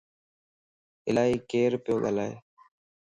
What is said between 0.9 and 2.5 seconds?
الائي ڪير پيو ڳالائي